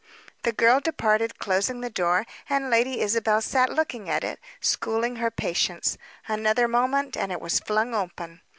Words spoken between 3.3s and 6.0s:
sat looking at it, schooling her patience.